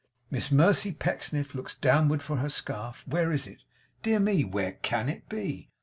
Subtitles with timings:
[0.31, 3.07] Miss Mercy Pecksniff looks downward for her scarf.
[3.07, 3.65] Where is it?
[4.01, 5.69] Dear me, where CAN it be?